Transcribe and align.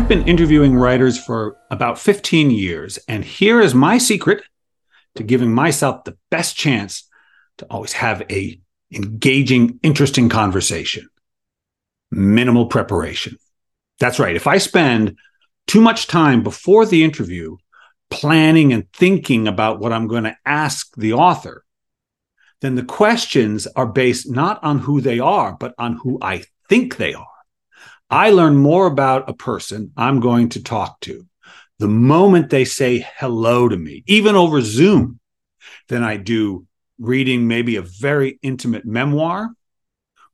I've 0.00 0.08
been 0.08 0.26
interviewing 0.26 0.76
writers 0.76 1.22
for 1.22 1.58
about 1.70 1.98
15 1.98 2.50
years, 2.50 2.98
and 3.06 3.22
here 3.22 3.60
is 3.60 3.74
my 3.74 3.98
secret 3.98 4.42
to 5.16 5.22
giving 5.22 5.52
myself 5.52 6.04
the 6.04 6.16
best 6.30 6.56
chance 6.56 7.06
to 7.58 7.66
always 7.66 7.92
have 7.92 8.22
a 8.30 8.58
engaging, 8.90 9.78
interesting 9.82 10.30
conversation. 10.30 11.06
Minimal 12.10 12.68
preparation. 12.68 13.36
That's 13.98 14.18
right. 14.18 14.34
If 14.34 14.46
I 14.46 14.56
spend 14.56 15.18
too 15.66 15.82
much 15.82 16.06
time 16.06 16.42
before 16.42 16.86
the 16.86 17.04
interview 17.04 17.58
planning 18.08 18.72
and 18.72 18.90
thinking 18.94 19.46
about 19.46 19.80
what 19.80 19.92
I'm 19.92 20.06
going 20.06 20.24
to 20.24 20.36
ask 20.46 20.96
the 20.96 21.12
author, 21.12 21.62
then 22.62 22.74
the 22.74 22.84
questions 22.84 23.66
are 23.76 23.86
based 23.86 24.30
not 24.30 24.64
on 24.64 24.78
who 24.78 25.02
they 25.02 25.18
are, 25.18 25.52
but 25.52 25.74
on 25.76 25.96
who 25.96 26.18
I 26.22 26.44
think 26.70 26.96
they 26.96 27.12
are. 27.12 27.29
I 28.10 28.30
learn 28.30 28.56
more 28.56 28.86
about 28.86 29.30
a 29.30 29.34
person 29.34 29.92
I'm 29.96 30.20
going 30.20 30.48
to 30.50 30.62
talk 30.62 31.00
to 31.00 31.26
the 31.78 31.88
moment 31.88 32.50
they 32.50 32.66
say 32.66 33.06
hello 33.16 33.68
to 33.68 33.76
me, 33.76 34.04
even 34.06 34.36
over 34.36 34.60
Zoom, 34.60 35.18
than 35.88 36.02
I 36.02 36.18
do 36.18 36.66
reading 36.98 37.48
maybe 37.48 37.76
a 37.76 37.82
very 37.82 38.38
intimate 38.42 38.84
memoir 38.84 39.48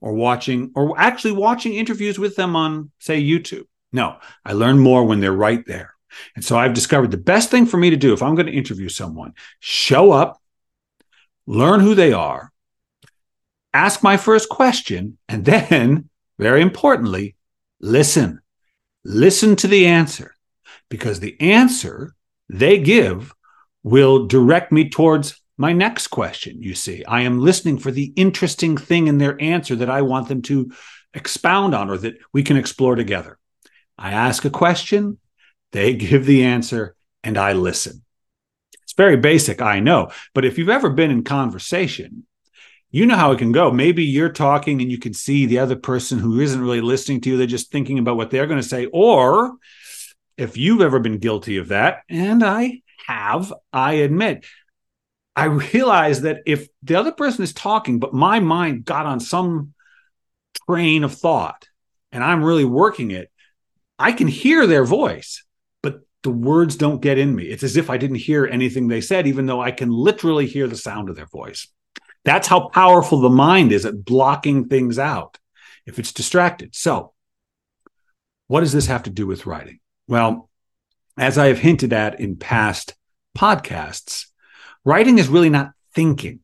or 0.00 0.12
watching, 0.14 0.72
or 0.74 0.98
actually 0.98 1.32
watching 1.32 1.74
interviews 1.74 2.18
with 2.18 2.34
them 2.34 2.56
on, 2.56 2.90
say, 2.98 3.22
YouTube. 3.22 3.66
No, 3.92 4.16
I 4.44 4.54
learn 4.54 4.78
more 4.78 5.04
when 5.04 5.20
they're 5.20 5.32
right 5.32 5.64
there. 5.66 5.94
And 6.34 6.44
so 6.44 6.58
I've 6.58 6.74
discovered 6.74 7.12
the 7.12 7.16
best 7.16 7.50
thing 7.50 7.64
for 7.64 7.76
me 7.76 7.90
to 7.90 7.96
do 7.96 8.12
if 8.12 8.22
I'm 8.22 8.34
going 8.34 8.46
to 8.46 8.52
interview 8.52 8.88
someone, 8.88 9.34
show 9.60 10.10
up, 10.10 10.42
learn 11.46 11.80
who 11.80 11.94
they 11.94 12.12
are, 12.12 12.50
ask 13.72 14.02
my 14.02 14.16
first 14.16 14.48
question, 14.48 15.18
and 15.28 15.44
then, 15.44 16.08
very 16.38 16.60
importantly, 16.60 17.35
listen. 17.80 18.40
Listen 19.04 19.54
to 19.56 19.68
the 19.68 19.86
answer 19.86 20.34
because 20.88 21.20
the 21.20 21.40
answer 21.40 22.14
they 22.48 22.78
give 22.78 23.32
will 23.82 24.26
direct 24.26 24.72
me 24.72 24.88
towards 24.88 25.40
my 25.56 25.72
next 25.72 26.08
question. 26.08 26.62
You 26.62 26.74
see, 26.74 27.04
I 27.04 27.22
am 27.22 27.38
listening 27.38 27.78
for 27.78 27.90
the 27.90 28.12
interesting 28.16 28.76
thing 28.76 29.06
in 29.06 29.18
their 29.18 29.40
answer 29.40 29.76
that 29.76 29.90
I 29.90 30.02
want 30.02 30.28
them 30.28 30.42
to 30.42 30.72
expound 31.14 31.74
on 31.74 31.88
or 31.88 31.96
that 31.98 32.18
we 32.32 32.42
can 32.42 32.56
explore 32.56 32.94
together. 32.94 33.38
I 33.96 34.12
ask 34.12 34.44
a 34.44 34.50
question, 34.50 35.18
they 35.72 35.94
give 35.96 36.26
the 36.26 36.44
answer, 36.44 36.96
and 37.22 37.38
I 37.38 37.52
listen. 37.52 38.02
It's 38.82 38.92
very 38.92 39.16
basic, 39.16 39.62
I 39.62 39.80
know. 39.80 40.10
But 40.34 40.44
if 40.44 40.58
you've 40.58 40.68
ever 40.68 40.90
been 40.90 41.10
in 41.10 41.24
conversation, 41.24 42.26
you 42.96 43.04
know 43.04 43.14
how 43.14 43.32
it 43.32 43.38
can 43.38 43.52
go. 43.52 43.70
Maybe 43.70 44.04
you're 44.04 44.32
talking 44.32 44.80
and 44.80 44.90
you 44.90 44.96
can 44.96 45.12
see 45.12 45.44
the 45.44 45.58
other 45.58 45.76
person 45.76 46.18
who 46.18 46.40
isn't 46.40 46.58
really 46.58 46.80
listening 46.80 47.20
to 47.20 47.28
you. 47.28 47.36
They're 47.36 47.46
just 47.46 47.70
thinking 47.70 47.98
about 47.98 48.16
what 48.16 48.30
they're 48.30 48.46
going 48.46 48.62
to 48.62 48.66
say. 48.66 48.86
Or 48.86 49.56
if 50.38 50.56
you've 50.56 50.80
ever 50.80 50.98
been 50.98 51.18
guilty 51.18 51.58
of 51.58 51.68
that, 51.68 52.04
and 52.08 52.42
I 52.42 52.80
have, 53.06 53.52
I 53.70 53.94
admit, 53.96 54.46
I 55.36 55.44
realize 55.44 56.22
that 56.22 56.38
if 56.46 56.68
the 56.82 56.94
other 56.94 57.12
person 57.12 57.44
is 57.44 57.52
talking, 57.52 57.98
but 57.98 58.14
my 58.14 58.40
mind 58.40 58.86
got 58.86 59.04
on 59.04 59.20
some 59.20 59.74
train 60.66 61.04
of 61.04 61.14
thought 61.14 61.68
and 62.12 62.24
I'm 62.24 62.42
really 62.42 62.64
working 62.64 63.10
it, 63.10 63.30
I 63.98 64.12
can 64.12 64.26
hear 64.26 64.66
their 64.66 64.86
voice, 64.86 65.44
but 65.82 66.00
the 66.22 66.30
words 66.30 66.76
don't 66.76 67.02
get 67.02 67.18
in 67.18 67.34
me. 67.34 67.44
It's 67.44 67.62
as 67.62 67.76
if 67.76 67.90
I 67.90 67.98
didn't 67.98 68.16
hear 68.16 68.46
anything 68.46 68.88
they 68.88 69.02
said, 69.02 69.26
even 69.26 69.44
though 69.44 69.60
I 69.60 69.70
can 69.70 69.90
literally 69.90 70.46
hear 70.46 70.66
the 70.66 70.78
sound 70.78 71.10
of 71.10 71.16
their 71.16 71.26
voice. 71.26 71.68
That's 72.26 72.48
how 72.48 72.68
powerful 72.70 73.20
the 73.20 73.30
mind 73.30 73.70
is 73.70 73.86
at 73.86 74.04
blocking 74.04 74.66
things 74.66 74.98
out 74.98 75.38
if 75.86 76.00
it's 76.00 76.12
distracted. 76.12 76.74
So, 76.74 77.12
what 78.48 78.60
does 78.60 78.72
this 78.72 78.86
have 78.86 79.04
to 79.04 79.10
do 79.10 79.28
with 79.28 79.46
writing? 79.46 79.78
Well, 80.08 80.50
as 81.16 81.38
I 81.38 81.46
have 81.46 81.60
hinted 81.60 81.92
at 81.92 82.18
in 82.18 82.34
past 82.34 82.96
podcasts, 83.38 84.26
writing 84.84 85.18
is 85.18 85.28
really 85.28 85.50
not 85.50 85.70
thinking. 85.94 86.40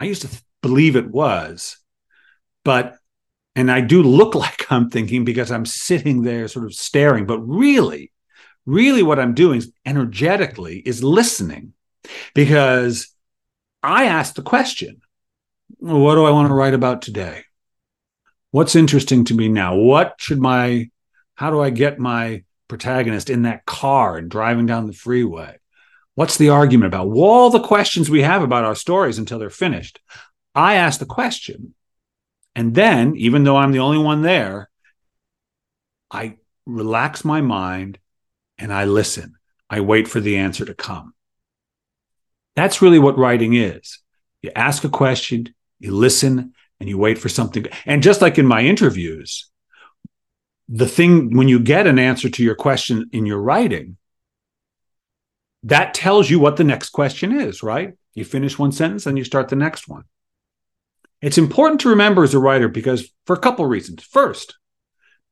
I 0.00 0.06
used 0.06 0.22
to 0.22 0.28
th- 0.28 0.42
believe 0.62 0.96
it 0.96 1.10
was, 1.10 1.76
but, 2.64 2.96
and 3.54 3.70
I 3.70 3.82
do 3.82 4.02
look 4.02 4.34
like 4.34 4.72
I'm 4.72 4.88
thinking 4.88 5.26
because 5.26 5.52
I'm 5.52 5.66
sitting 5.66 6.22
there 6.22 6.48
sort 6.48 6.64
of 6.64 6.72
staring, 6.72 7.26
but 7.26 7.40
really, 7.40 8.10
really 8.64 9.02
what 9.02 9.18
I'm 9.18 9.34
doing 9.34 9.62
energetically 9.84 10.78
is 10.78 11.04
listening 11.04 11.74
because 12.34 13.14
I 13.88 14.04
ask 14.04 14.34
the 14.34 14.42
question 14.42 15.00
what 15.78 16.14
do 16.14 16.24
I 16.24 16.30
want 16.30 16.48
to 16.48 16.54
write 16.54 16.74
about 16.74 17.02
today? 17.02 17.44
What's 18.50 18.76
interesting 18.76 19.24
to 19.26 19.34
me 19.34 19.48
now? 19.48 19.76
What 19.76 20.14
should 20.18 20.40
my, 20.40 20.90
how 21.36 21.50
do 21.50 21.60
I 21.60 21.70
get 21.70 21.98
my 21.98 22.44
protagonist 22.68 23.30
in 23.30 23.42
that 23.42 23.64
car 23.64 24.18
and 24.18 24.30
driving 24.30 24.66
down 24.66 24.86
the 24.86 24.92
freeway? 24.92 25.56
What's 26.14 26.36
the 26.36 26.50
argument 26.50 26.88
about? 26.88 27.08
All 27.08 27.48
the 27.48 27.60
questions 27.60 28.10
we 28.10 28.22
have 28.22 28.42
about 28.42 28.64
our 28.64 28.74
stories 28.74 29.18
until 29.18 29.38
they're 29.38 29.50
finished. 29.50 30.00
I 30.54 30.74
ask 30.74 30.98
the 30.98 31.06
question. 31.06 31.74
And 32.54 32.74
then, 32.74 33.14
even 33.16 33.44
though 33.44 33.56
I'm 33.56 33.72
the 33.72 33.78
only 33.78 33.98
one 33.98 34.22
there, 34.22 34.68
I 36.10 36.36
relax 36.66 37.24
my 37.24 37.40
mind 37.40 37.98
and 38.58 38.72
I 38.72 38.84
listen. 38.84 39.36
I 39.70 39.80
wait 39.80 40.08
for 40.08 40.20
the 40.20 40.38
answer 40.38 40.64
to 40.64 40.74
come. 40.74 41.14
That's 42.58 42.82
really 42.82 42.98
what 42.98 43.16
writing 43.16 43.54
is. 43.54 44.00
You 44.42 44.50
ask 44.56 44.82
a 44.82 44.88
question, 44.88 45.54
you 45.78 45.94
listen, 45.94 46.54
and 46.80 46.88
you 46.88 46.98
wait 46.98 47.16
for 47.16 47.28
something. 47.28 47.66
And 47.86 48.02
just 48.02 48.20
like 48.20 48.36
in 48.36 48.46
my 48.46 48.62
interviews, 48.62 49.48
the 50.68 50.88
thing 50.88 51.36
when 51.36 51.46
you 51.46 51.60
get 51.60 51.86
an 51.86 52.00
answer 52.00 52.28
to 52.28 52.42
your 52.42 52.56
question 52.56 53.10
in 53.12 53.26
your 53.26 53.40
writing, 53.40 53.96
that 55.62 55.94
tells 55.94 56.28
you 56.28 56.40
what 56.40 56.56
the 56.56 56.64
next 56.64 56.88
question 56.88 57.30
is, 57.30 57.62
right? 57.62 57.92
You 58.14 58.24
finish 58.24 58.58
one 58.58 58.72
sentence 58.72 59.06
and 59.06 59.16
you 59.16 59.22
start 59.22 59.50
the 59.50 59.54
next 59.54 59.86
one. 59.86 60.02
It's 61.22 61.38
important 61.38 61.80
to 61.82 61.90
remember 61.90 62.24
as 62.24 62.34
a 62.34 62.40
writer 62.40 62.66
because 62.66 63.08
for 63.24 63.36
a 63.36 63.40
couple 63.40 63.66
reasons. 63.66 64.02
First, 64.02 64.58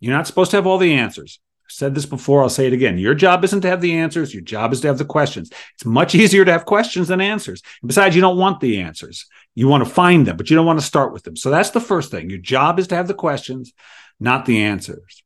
you're 0.00 0.16
not 0.16 0.26
supposed 0.26 0.50
to 0.50 0.56
have 0.56 0.66
all 0.66 0.78
the 0.78 0.94
answers. 0.94 1.38
Said 1.72 1.94
this 1.94 2.04
before, 2.04 2.42
I'll 2.42 2.50
say 2.50 2.66
it 2.66 2.74
again. 2.74 2.98
Your 2.98 3.14
job 3.14 3.42
isn't 3.44 3.62
to 3.62 3.68
have 3.68 3.80
the 3.80 3.96
answers, 3.96 4.34
your 4.34 4.42
job 4.42 4.72
is 4.74 4.80
to 4.82 4.88
have 4.88 4.98
the 4.98 5.06
questions. 5.06 5.50
It's 5.74 5.86
much 5.86 6.14
easier 6.14 6.44
to 6.44 6.52
have 6.52 6.66
questions 6.66 7.08
than 7.08 7.20
answers. 7.20 7.62
besides, 7.84 8.14
you 8.14 8.20
don't 8.20 8.36
want 8.36 8.60
the 8.60 8.82
answers. 8.82 9.26
You 9.54 9.68
want 9.68 9.82
to 9.82 9.90
find 9.90 10.26
them, 10.26 10.36
but 10.36 10.50
you 10.50 10.56
don't 10.56 10.66
want 10.66 10.80
to 10.80 10.84
start 10.84 11.12
with 11.12 11.22
them. 11.22 11.34
So 11.34 11.50
that's 11.50 11.70
the 11.70 11.80
first 11.80 12.10
thing. 12.10 12.28
Your 12.28 12.38
job 12.38 12.78
is 12.78 12.88
to 12.88 12.94
have 12.94 13.08
the 13.08 13.14
questions, 13.14 13.72
not 14.20 14.44
the 14.44 14.64
answers. 14.64 15.22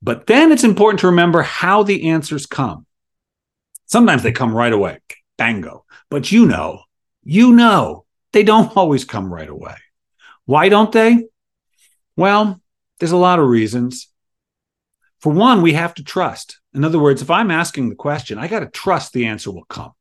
But 0.00 0.26
then 0.26 0.52
it's 0.52 0.64
important 0.64 1.00
to 1.00 1.08
remember 1.08 1.42
how 1.42 1.82
the 1.82 2.10
answers 2.10 2.46
come. 2.46 2.86
Sometimes 3.86 4.22
they 4.22 4.32
come 4.32 4.54
right 4.54 4.72
away, 4.72 5.00
bango. 5.36 5.84
But 6.08 6.30
you 6.30 6.46
know, 6.46 6.82
you 7.24 7.52
know, 7.52 8.04
they 8.32 8.44
don't 8.44 8.76
always 8.76 9.04
come 9.04 9.32
right 9.32 9.48
away. 9.48 9.76
Why 10.46 10.68
don't 10.68 10.92
they? 10.92 11.26
Well, 12.16 12.60
there's 12.98 13.12
a 13.12 13.16
lot 13.16 13.40
of 13.40 13.48
reasons. 13.48 14.08
For 15.20 15.32
one, 15.32 15.62
we 15.62 15.74
have 15.74 15.94
to 15.94 16.04
trust. 16.04 16.60
In 16.72 16.84
other 16.84 16.98
words, 16.98 17.22
if 17.22 17.30
I'm 17.30 17.50
asking 17.50 17.88
the 17.88 17.94
question, 17.94 18.38
I 18.38 18.48
got 18.48 18.60
to 18.60 18.66
trust 18.66 19.12
the 19.12 19.26
answer 19.26 19.50
will 19.50 19.64
come. 19.64 19.92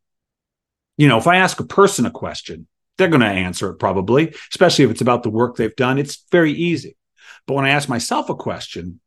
You 0.97 1.07
know, 1.07 1.17
if 1.17 1.27
I 1.27 1.37
ask 1.37 1.59
a 1.59 1.65
person 1.65 2.05
a 2.05 2.11
question, 2.11 2.67
they're 2.97 3.07
going 3.07 3.21
to 3.21 3.27
answer 3.27 3.69
it 3.69 3.75
probably, 3.79 4.35
especially 4.51 4.85
if 4.85 4.91
it's 4.91 5.01
about 5.01 5.23
the 5.23 5.29
work 5.29 5.55
they've 5.55 5.75
done. 5.75 5.97
It's 5.97 6.25
very 6.31 6.51
easy. 6.51 6.97
But 7.47 7.53
when 7.55 7.65
I 7.65 7.69
ask 7.69 7.89
myself 7.89 8.29
a 8.29 8.35
question, 8.35 8.99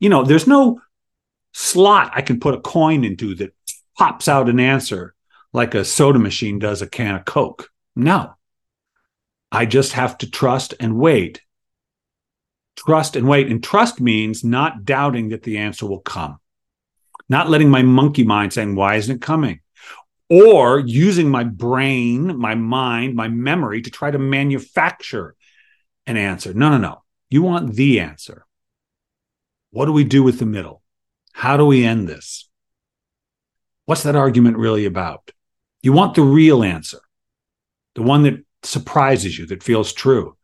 you 0.00 0.08
know, 0.08 0.24
there's 0.24 0.46
no 0.46 0.80
slot 1.52 2.12
I 2.14 2.22
can 2.22 2.40
put 2.40 2.54
a 2.54 2.60
coin 2.60 3.04
into 3.04 3.34
that 3.36 3.54
pops 3.96 4.28
out 4.28 4.48
an 4.48 4.60
answer 4.60 5.14
like 5.52 5.74
a 5.74 5.84
soda 5.84 6.18
machine 6.18 6.58
does 6.58 6.82
a 6.82 6.86
can 6.86 7.14
of 7.14 7.24
Coke. 7.24 7.68
No. 7.96 8.34
I 9.50 9.66
just 9.66 9.92
have 9.92 10.18
to 10.18 10.30
trust 10.30 10.74
and 10.78 10.98
wait. 10.98 11.42
Trust 12.78 13.16
and 13.16 13.26
wait. 13.26 13.48
And 13.48 13.62
trust 13.62 14.00
means 14.00 14.44
not 14.44 14.84
doubting 14.84 15.30
that 15.30 15.42
the 15.42 15.58
answer 15.58 15.84
will 15.84 15.98
come, 15.98 16.38
not 17.28 17.50
letting 17.50 17.70
my 17.70 17.82
monkey 17.82 18.22
mind 18.22 18.52
saying, 18.52 18.76
Why 18.76 18.94
isn't 18.94 19.16
it 19.16 19.20
coming? 19.20 19.60
Or 20.30 20.78
using 20.78 21.28
my 21.28 21.42
brain, 21.42 22.38
my 22.38 22.54
mind, 22.54 23.16
my 23.16 23.26
memory 23.26 23.82
to 23.82 23.90
try 23.90 24.12
to 24.12 24.18
manufacture 24.18 25.34
an 26.06 26.16
answer. 26.16 26.54
No, 26.54 26.70
no, 26.70 26.78
no. 26.78 27.02
You 27.30 27.42
want 27.42 27.74
the 27.74 27.98
answer. 27.98 28.46
What 29.70 29.86
do 29.86 29.92
we 29.92 30.04
do 30.04 30.22
with 30.22 30.38
the 30.38 30.46
middle? 30.46 30.82
How 31.32 31.56
do 31.56 31.66
we 31.66 31.84
end 31.84 32.08
this? 32.08 32.48
What's 33.86 34.04
that 34.04 34.14
argument 34.14 34.56
really 34.56 34.84
about? 34.84 35.32
You 35.82 35.92
want 35.92 36.14
the 36.14 36.22
real 36.22 36.62
answer, 36.62 37.00
the 37.96 38.02
one 38.02 38.22
that 38.22 38.44
surprises 38.62 39.36
you, 39.36 39.46
that 39.46 39.64
feels 39.64 39.92
true. 39.92 40.36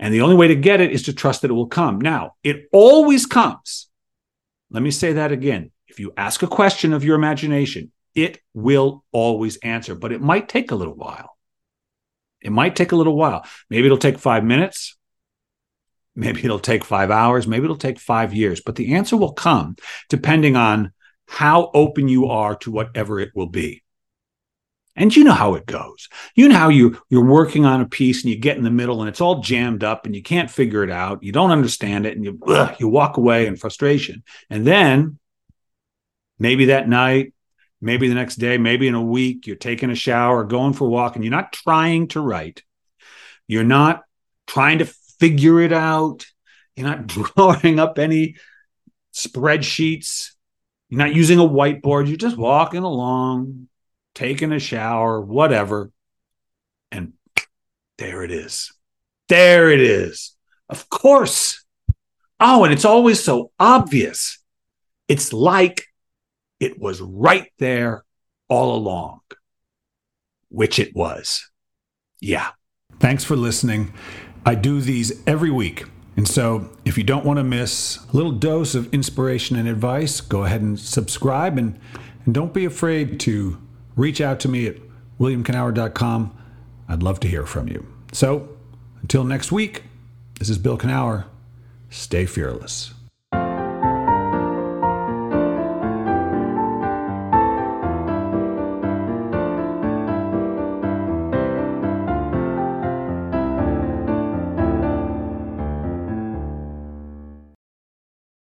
And 0.00 0.14
the 0.14 0.22
only 0.22 0.34
way 0.34 0.48
to 0.48 0.56
get 0.56 0.80
it 0.80 0.92
is 0.92 1.02
to 1.04 1.12
trust 1.12 1.42
that 1.42 1.50
it 1.50 1.54
will 1.54 1.66
come. 1.66 2.00
Now, 2.00 2.32
it 2.42 2.64
always 2.72 3.26
comes. 3.26 3.88
Let 4.70 4.82
me 4.82 4.90
say 4.90 5.12
that 5.12 5.30
again. 5.30 5.72
If 5.88 6.00
you 6.00 6.14
ask 6.16 6.42
a 6.42 6.46
question 6.46 6.94
of 6.94 7.04
your 7.04 7.16
imagination, 7.16 7.92
it 8.14 8.40
will 8.54 9.04
always 9.12 9.58
answer, 9.58 9.94
but 9.94 10.10
it 10.10 10.22
might 10.22 10.48
take 10.48 10.70
a 10.70 10.74
little 10.74 10.94
while. 10.94 11.36
It 12.40 12.50
might 12.50 12.76
take 12.76 12.92
a 12.92 12.96
little 12.96 13.14
while. 13.14 13.44
Maybe 13.68 13.86
it'll 13.86 13.98
take 13.98 14.18
five 14.18 14.42
minutes. 14.42 14.96
Maybe 16.16 16.44
it'll 16.44 16.58
take 16.58 16.84
five 16.84 17.10
hours. 17.10 17.46
Maybe 17.46 17.64
it'll 17.64 17.76
take 17.76 18.00
five 18.00 18.32
years, 18.32 18.62
but 18.64 18.76
the 18.76 18.94
answer 18.94 19.18
will 19.18 19.34
come 19.34 19.76
depending 20.08 20.56
on 20.56 20.92
how 21.26 21.70
open 21.74 22.08
you 22.08 22.26
are 22.26 22.56
to 22.56 22.70
whatever 22.70 23.20
it 23.20 23.32
will 23.34 23.48
be. 23.48 23.82
And 24.96 25.14
you 25.14 25.24
know 25.24 25.32
how 25.32 25.54
it 25.54 25.66
goes. 25.66 26.08
You 26.34 26.48
know 26.48 26.56
how 26.56 26.68
you 26.68 27.00
you're 27.08 27.24
working 27.24 27.64
on 27.64 27.80
a 27.80 27.88
piece 27.88 28.22
and 28.22 28.30
you 28.30 28.38
get 28.38 28.56
in 28.56 28.64
the 28.64 28.70
middle 28.70 29.00
and 29.00 29.08
it's 29.08 29.20
all 29.20 29.40
jammed 29.40 29.84
up 29.84 30.04
and 30.04 30.14
you 30.14 30.22
can't 30.22 30.50
figure 30.50 30.82
it 30.82 30.90
out. 30.90 31.22
You 31.22 31.32
don't 31.32 31.52
understand 31.52 32.06
it 32.06 32.16
and 32.16 32.24
you 32.24 32.38
ugh, 32.46 32.76
you 32.78 32.88
walk 32.88 33.16
away 33.16 33.46
in 33.46 33.56
frustration. 33.56 34.24
And 34.50 34.66
then 34.66 35.18
maybe 36.38 36.66
that 36.66 36.88
night, 36.88 37.32
maybe 37.80 38.08
the 38.08 38.14
next 38.14 38.36
day, 38.36 38.58
maybe 38.58 38.88
in 38.88 38.94
a 38.94 39.02
week, 39.02 39.46
you're 39.46 39.56
taking 39.56 39.90
a 39.90 39.94
shower, 39.94 40.44
going 40.44 40.72
for 40.72 40.86
a 40.86 40.90
walk, 40.90 41.14
and 41.14 41.24
you're 41.24 41.30
not 41.30 41.52
trying 41.52 42.08
to 42.08 42.20
write. 42.20 42.62
You're 43.46 43.64
not 43.64 44.02
trying 44.46 44.78
to 44.78 44.86
figure 45.18 45.60
it 45.60 45.72
out. 45.72 46.26
You're 46.76 46.88
not 46.88 47.06
drawing 47.36 47.78
up 47.78 47.98
any 47.98 48.36
spreadsheets. 49.14 50.30
You're 50.88 50.98
not 50.98 51.14
using 51.14 51.38
a 51.38 51.42
whiteboard. 51.42 52.08
You're 52.08 52.16
just 52.16 52.36
walking 52.36 52.82
along, 52.82 53.68
taking 54.14 54.52
a 54.52 54.58
shower, 54.58 55.20
whatever. 55.20 55.90
And 56.90 57.12
there 57.98 58.22
it 58.22 58.30
is. 58.30 58.72
There 59.28 59.70
it 59.70 59.80
is. 59.80 60.34
Of 60.68 60.88
course. 60.88 61.64
Oh, 62.38 62.64
and 62.64 62.72
it's 62.72 62.84
always 62.84 63.22
so 63.22 63.52
obvious. 63.58 64.38
It's 65.08 65.32
like 65.32 65.86
it 66.58 66.80
was 66.80 67.00
right 67.00 67.52
there 67.58 68.04
all 68.48 68.74
along, 68.74 69.20
which 70.48 70.78
it 70.78 70.94
was. 70.94 71.50
Yeah. 72.20 72.50
Thanks 72.98 73.24
for 73.24 73.36
listening. 73.36 73.92
I 74.44 74.54
do 74.54 74.80
these 74.80 75.22
every 75.26 75.50
week. 75.50 75.84
And 76.16 76.26
so, 76.28 76.68
if 76.84 76.98
you 76.98 77.04
don't 77.04 77.24
want 77.24 77.38
to 77.38 77.44
miss 77.44 77.98
a 78.12 78.16
little 78.16 78.32
dose 78.32 78.74
of 78.74 78.92
inspiration 78.92 79.56
and 79.56 79.68
advice, 79.68 80.20
go 80.20 80.44
ahead 80.44 80.60
and 80.60 80.78
subscribe 80.78 81.56
and, 81.56 81.78
and 82.24 82.34
don't 82.34 82.52
be 82.52 82.64
afraid 82.64 83.20
to 83.20 83.58
reach 84.00 84.20
out 84.20 84.40
to 84.40 84.48
me 84.48 84.66
at 84.66 84.76
williamkenower.com. 85.20 86.36
I'd 86.88 87.02
love 87.02 87.20
to 87.20 87.28
hear 87.28 87.46
from 87.46 87.68
you. 87.68 87.86
So, 88.12 88.48
until 89.02 89.24
next 89.24 89.52
week, 89.52 89.84
this 90.38 90.48
is 90.48 90.58
Bill 90.58 90.78
Kenower. 90.78 91.26
Stay 91.90 92.26
fearless. 92.26 92.94